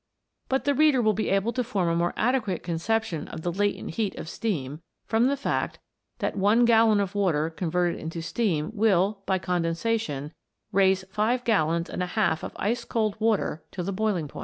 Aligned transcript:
But 0.49 0.63
the 0.65 0.73
reader 0.73 0.99
will 0.99 1.13
be 1.13 1.29
able 1.29 1.53
to 1.53 1.63
form 1.63 1.87
a 1.87 1.95
more 1.95 2.15
adequate 2.17 2.63
conception 2.63 3.27
of 3.27 3.41
the 3.43 3.51
latent 3.51 3.91
heat 3.91 4.15
of 4.17 4.27
steam, 4.27 4.81
from 5.05 5.27
the 5.27 5.37
fact 5.37 5.77
that 6.17 6.35
one 6.35 6.65
gallon 6.65 6.99
of 6.99 7.13
water 7.13 7.51
converted 7.51 7.99
into 7.99 8.19
steam 8.23 8.71
will, 8.73 9.21
by 9.27 9.37
condensation, 9.37 10.33
raise 10.71 11.03
five 11.11 11.43
gallons 11.43 11.87
and 11.87 12.01
a 12.01 12.07
half 12.17 12.41
of 12.41 12.53
ice 12.55 12.83
cold 12.83 13.15
water 13.19 13.63
to 13.69 13.83
the 13.83 13.93
boiling 13.93 14.27
point 14.27 14.39